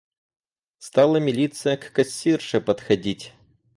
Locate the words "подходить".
2.59-3.33